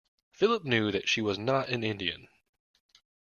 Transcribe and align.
Philip 0.31 0.63
knew 0.63 0.91
that 0.91 1.07
she 1.07 1.21
was 1.21 1.37
not 1.37 1.69
an 1.69 1.83
Indian. 1.83 2.27